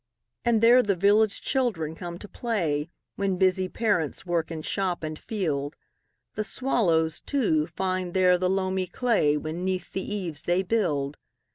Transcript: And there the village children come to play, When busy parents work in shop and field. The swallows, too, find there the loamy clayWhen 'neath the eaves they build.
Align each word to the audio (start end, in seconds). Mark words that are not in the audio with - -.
And 0.43 0.61
there 0.61 0.81
the 0.81 0.95
village 0.95 1.41
children 1.43 1.93
come 1.93 2.17
to 2.17 2.27
play, 2.27 2.89
When 3.17 3.37
busy 3.37 3.69
parents 3.69 4.25
work 4.25 4.49
in 4.49 4.63
shop 4.63 5.03
and 5.03 5.19
field. 5.19 5.75
The 6.33 6.43
swallows, 6.43 7.19
too, 7.19 7.67
find 7.67 8.15
there 8.15 8.39
the 8.39 8.49
loamy 8.49 8.87
clayWhen 8.87 9.57
'neath 9.57 9.93
the 9.93 10.01
eaves 10.15 10.41
they 10.45 10.63
build. 10.63 11.19